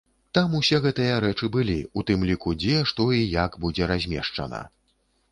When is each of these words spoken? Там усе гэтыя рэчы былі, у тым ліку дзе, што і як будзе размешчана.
Там 0.35 0.53
усе 0.59 0.77
гэтыя 0.85 1.17
рэчы 1.25 1.49
былі, 1.55 1.75
у 2.01 2.03
тым 2.07 2.23
ліку 2.29 2.53
дзе, 2.63 2.77
што 2.93 3.07
і 3.19 3.19
як 3.33 3.59
будзе 3.65 3.83
размешчана. 3.93 4.63